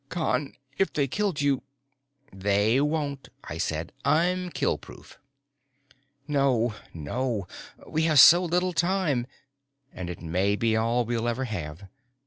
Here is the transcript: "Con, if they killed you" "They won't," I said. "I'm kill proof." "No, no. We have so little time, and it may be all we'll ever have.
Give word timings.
"Con, 0.09 0.53
if 0.79 0.91
they 0.91 1.07
killed 1.07 1.41
you" 1.41 1.61
"They 2.45 2.81
won't," 2.81 3.29
I 3.43 3.59
said. 3.59 3.93
"I'm 4.03 4.49
kill 4.49 4.79
proof." 4.79 5.19
"No, 6.27 6.73
no. 6.91 7.47
We 7.87 8.05
have 8.05 8.19
so 8.19 8.43
little 8.43 8.73
time, 8.73 9.27
and 9.93 10.09
it 10.09 10.19
may 10.19 10.55
be 10.55 10.75
all 10.75 11.05
we'll 11.05 11.27
ever 11.27 11.43
have. 11.45 11.87